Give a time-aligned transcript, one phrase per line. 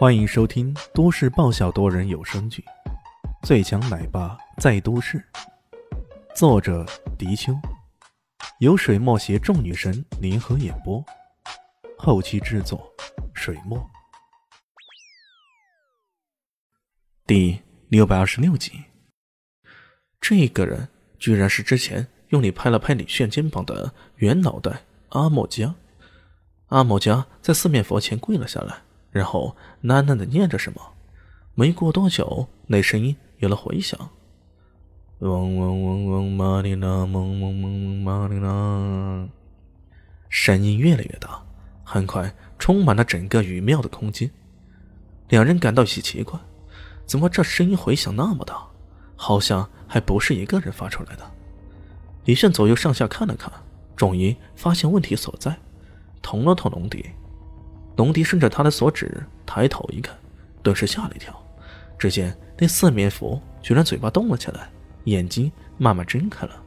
[0.00, 2.64] 欢迎收听都市爆笑多人有声剧
[3.46, 5.18] 《最强奶爸在都市》，
[6.34, 6.86] 作者：
[7.18, 7.52] 迪秋，
[8.60, 11.04] 由水墨携众女神联合演播，
[11.98, 12.90] 后期制作：
[13.34, 13.78] 水墨。
[17.26, 17.60] 第
[17.90, 18.82] 六百二十六集，
[20.18, 20.88] 这个人
[21.18, 24.80] 居然是之前用力拍了拍李炫肩膀的圆脑袋
[25.10, 25.74] 阿莫加。
[26.68, 28.78] 阿莫加在四面佛前跪了下来。
[29.10, 30.80] 然后喃喃的念着什么，
[31.54, 33.98] 没过多久，那声音有了回响。
[35.18, 39.28] 嗡嗡嗡嗡，玛丽娜，嗡嗡嗡嗡，玛丽娜。
[40.28, 41.42] 声音越来越大，
[41.84, 44.30] 很快充满了整个雨庙的空间。
[45.28, 46.38] 两人感到有些奇怪，
[47.04, 48.64] 怎么这声音回响那么大，
[49.16, 51.30] 好像还不是一个人发出来的？
[52.24, 53.52] 李炫左右上下看了看，
[53.96, 55.58] 终于发现问题所在，
[56.22, 57.04] 捅了捅龙迪。
[57.96, 60.16] 龙迪顺着他的所指抬头一看，
[60.62, 61.34] 顿时吓了一跳。
[61.98, 64.70] 只见那四面佛居然嘴巴动了起来，
[65.04, 66.62] 眼睛慢慢睁开了。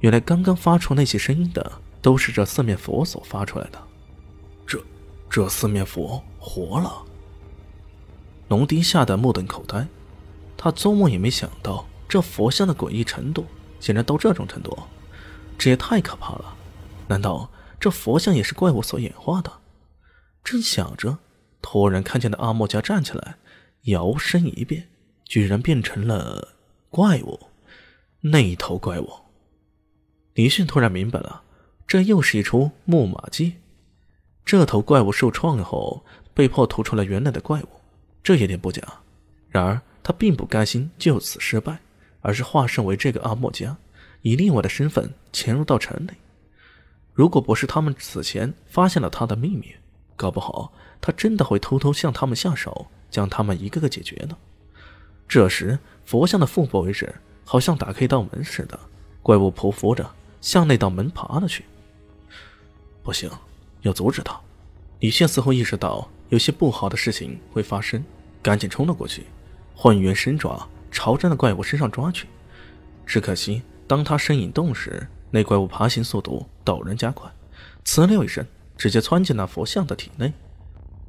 [0.00, 3.78] 原来刚刚发出那些声音的都是这四面佛所发出来的。
[4.66, 4.78] 这
[5.30, 7.02] 这四面佛活了！
[8.48, 9.86] 龙迪吓得目瞪口呆，
[10.56, 13.46] 他做梦也没想到这佛像的诡异程度
[13.80, 14.76] 竟然到这种程度，
[15.56, 16.54] 这也太可怕了！
[17.08, 17.48] 难道
[17.80, 19.50] 这佛像也是怪物所演化的？
[20.44, 21.18] 正想着，
[21.60, 23.36] 突然看见那阿莫加站起来，
[23.82, 24.88] 摇身一变，
[25.24, 26.56] 居然变成了
[26.90, 27.38] 怪物。
[28.20, 29.10] 那一头怪物，
[30.34, 31.42] 李迅突然明白了，
[31.86, 33.54] 这又是一出木马计。
[34.44, 37.68] 这头怪物受创后，被迫吐出了原来的怪物，
[38.22, 38.82] 这一点不假。
[39.48, 41.78] 然而他并不甘心就此失败，
[42.20, 43.76] 而是化身为这个阿莫加，
[44.22, 46.12] 以另外的身份潜入到城内。
[47.12, 49.74] 如果不是他们此前发现了他的秘密，
[50.22, 54.36] 搞不好他真的会偷偷向他们下手，将他们一个个解决呢。
[55.26, 57.12] 这时，佛像的腹部位置
[57.44, 58.78] 好像打开一道门似的，
[59.20, 60.08] 怪物匍匐着
[60.40, 61.64] 向那道门爬了去。
[63.02, 63.28] 不行，
[63.80, 64.38] 要阻止他。
[65.00, 68.04] 李现似乎意识到有些不好的事情会发生，
[68.40, 69.24] 赶紧冲了过去，
[69.74, 72.28] 混元神爪朝着那怪物身上抓去。
[73.04, 77.28] 只可惜，当他身影动时，那怪物爬行速度陡然加快，
[77.84, 78.46] 呲溜一声。
[78.82, 80.32] 直接窜进那佛像的体内，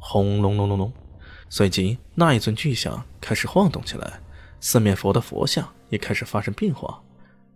[0.00, 0.92] 轰隆隆隆隆，
[1.50, 4.18] 随即那一尊巨像开始晃动起来，
[4.58, 6.98] 四面佛的佛像也开始发生变化，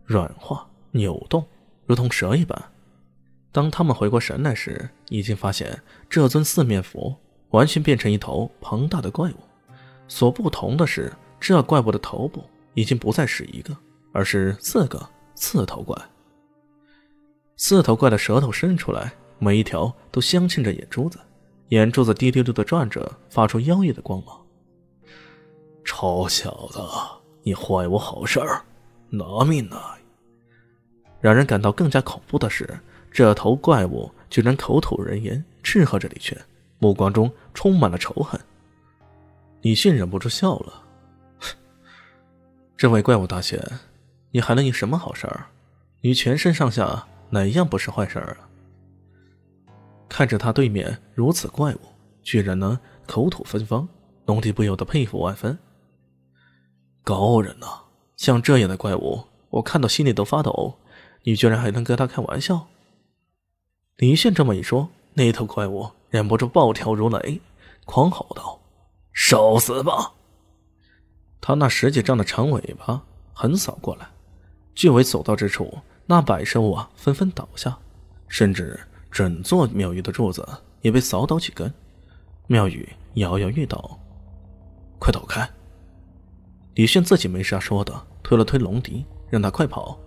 [0.05, 1.43] 软化、扭动，
[1.87, 2.63] 如同蛇一般。
[3.53, 7.19] 当他们回过神来时，已经发现这尊四面佛
[7.53, 9.37] 完全变成一头庞大的怪物。
[10.09, 12.45] 所不同的是，这怪物的头部
[12.75, 13.75] 已经不再是一个，
[14.13, 15.97] 而是四个刺头怪。
[17.57, 19.11] 四头怪的舌头伸出来。
[19.43, 21.19] 每一条都镶嵌着眼珠子，
[21.71, 24.41] 眼珠子滴溜溜的转着，发出妖异的光芒。
[25.83, 26.79] 臭小子，
[27.43, 28.63] 你坏我好事儿，
[29.11, 29.77] 拿命来！
[31.21, 32.79] 让人感到更加恐怖的是，
[33.11, 36.41] 这头怪物居然口吐人言，斥喝着李炫，
[36.79, 38.41] 目光中充满了仇恨。
[39.63, 40.85] 李迅忍不住笑了
[42.79, 43.61] ：“这位怪物大仙，
[44.31, 45.47] 你还能有什么好事儿？
[46.01, 48.49] 你全身上下哪样不是坏事儿啊？”
[50.13, 51.81] 看着他对面如此怪物，
[52.23, 53.89] 居然能口吐芬芳，
[54.27, 55.59] 龙帝不由得佩服万分。
[57.03, 57.67] 高人呐，
[58.19, 60.75] 像这样的怪物，我看到心里都发抖。
[61.23, 62.67] 你居然还能跟他开玩笑？
[63.97, 67.41] 李炫这么一说，那头怪物忍不住暴跳如雷，
[67.87, 68.61] 狂吼道
[69.15, 70.13] ：“受死吧！”
[71.41, 73.03] 他那十几丈的长尾巴
[73.33, 74.07] 横扫过来，
[74.75, 77.79] 巨尾所到之处，那百兽啊纷纷倒下，
[78.29, 78.79] 甚至。
[79.13, 80.43] 整座庙宇的柱子
[80.81, 81.71] 也被扫倒几根，
[82.47, 83.99] 庙宇摇摇欲倒。
[84.99, 85.47] 快躲开！
[86.77, 87.93] 李炫自己没啥说的，
[88.23, 89.99] 推了推龙迪，让他快跑，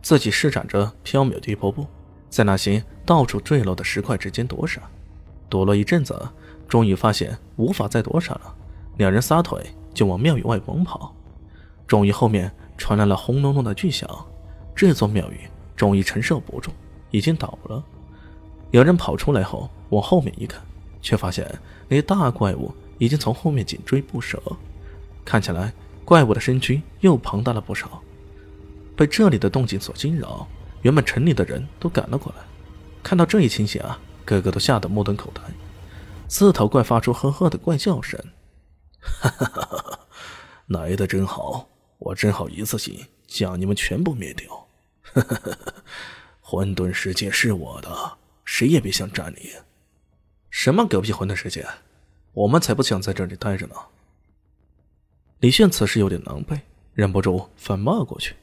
[0.00, 1.84] 自己施展着飘渺地破步，
[2.30, 4.80] 在那些到处坠落的石块之间躲闪。
[5.48, 6.16] 躲了一阵子，
[6.68, 8.54] 终于发现无法再躲闪了，
[8.96, 11.12] 两人撒腿就往庙宇外猛跑。
[11.84, 12.48] 终于后面
[12.78, 14.08] 传来了轰隆隆的巨响，
[14.72, 15.40] 这座庙宇
[15.74, 16.70] 终于承受不住，
[17.10, 17.82] 已经倒了。
[18.72, 20.60] 有人跑出来后，往后面一看，
[21.00, 21.46] 却发现
[21.88, 24.42] 那大怪物已经从后面紧追不舍。
[25.24, 25.72] 看起来，
[26.04, 28.02] 怪物的身躯又庞大了不少。
[28.96, 30.48] 被这里的动静所惊扰，
[30.80, 32.42] 原本城里的人都赶了过来。
[33.02, 35.42] 看到这一情形啊，个个都吓得目瞪口呆。
[36.28, 38.18] 四头怪发出呵呵的怪叫声
[39.00, 39.98] ：“哈哈哈哈
[40.68, 41.68] 来的真好，
[41.98, 44.48] 我正好一次性将你们全部灭掉。
[45.02, 45.74] 哈哈哈哈
[46.40, 48.16] 混沌世界是我的。”
[48.54, 49.50] 谁也别想占你！
[50.50, 51.66] 什么狗屁混沌世界！
[52.34, 53.74] 我们才不想在这里待着呢。
[55.40, 56.60] 李炫此时有点狼狈，
[56.92, 58.36] 忍不住反骂过去。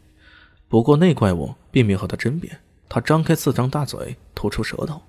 [0.67, 2.59] 不过那怪物并没有和他争辩，
[2.89, 4.99] 他张开四张大嘴，吐出舌头。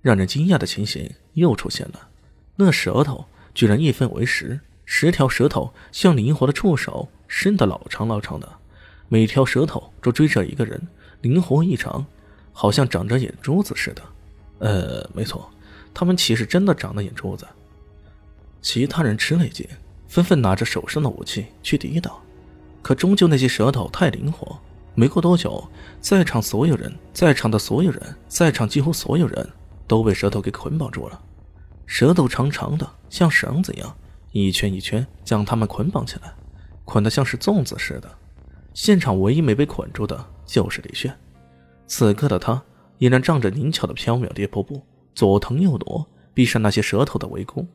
[0.00, 2.08] 让人惊讶的情形又出现了，
[2.54, 8.48] 那舌头居然一分为十，十条舌头像灵活的触手，伸得老长老长的，
[9.08, 10.86] 每条舌头都追着一个人，
[11.20, 12.06] 灵活异常，
[12.52, 14.00] 好像长着眼珠子似的。
[14.60, 15.50] 呃，没错，
[15.92, 17.46] 他们其实真的长了眼珠子。
[18.62, 19.66] 其他人吃了一惊，
[20.06, 22.12] 纷纷拿着手上的武器去抵挡，
[22.80, 24.56] 可终究那些舌头太灵活，
[24.94, 25.68] 没过多久，
[26.00, 29.50] 在场所有人，在场的所有人，在场几乎所有人。
[29.88, 31.20] 都被舌头给捆绑住了，
[31.84, 33.96] 舌头长长的，像绳子一样，
[34.30, 36.32] 一圈一圈将他们捆绑起来，
[36.84, 38.08] 捆得像是粽子似的。
[38.72, 41.12] 现场唯一没被捆住的就是李炫，
[41.88, 42.62] 此刻的他
[43.00, 44.80] 依然仗着灵巧的飘渺跌破步，
[45.14, 47.66] 左腾右挪，避上那些舌头的围攻。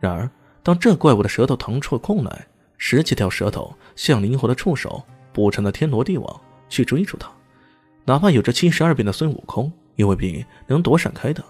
[0.00, 0.28] 然而，
[0.64, 5.00] 当这怪物的舌头腾出了空来，十几条舌头像灵活的触手，
[5.32, 7.30] 布成了天罗地网去追逐他，
[8.04, 11.42] 哪怕有着七十二变的孙悟空，也未必能躲闪开的。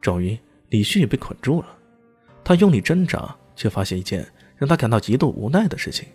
[0.00, 0.38] 终于，
[0.68, 1.66] 李旭被捆住了。
[2.44, 4.24] 他用力挣扎，却发现一件
[4.56, 6.08] 让他感到极度无奈的事情：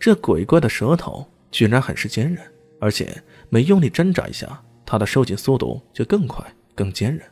[0.00, 2.42] 这鬼怪的舌头居然很是坚韧，
[2.80, 6.44] 而且每用力挣扎一下，他的收紧速度就更快、
[6.74, 7.24] 更坚韧。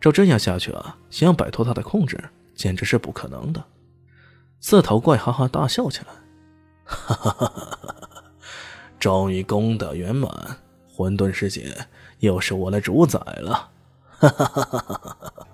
[0.00, 2.22] 照这样下去啊，想要摆脱他的控制，
[2.54, 3.64] 简直是不可能的。
[4.60, 6.06] 刺头怪哈哈大笑起来
[6.84, 8.24] ：“哈哈哈哈哈！
[8.98, 10.58] 终于功德圆满，
[10.94, 11.74] 混沌世界
[12.18, 13.70] 又是我来主宰了。”
[14.18, 15.46] 哈哈哈哈哈哈！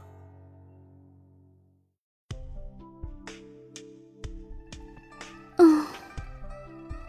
[5.58, 5.87] 嗯，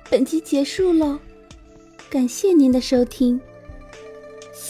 [0.10, 1.20] 本集结束喽，
[2.10, 3.40] 感谢您的收听。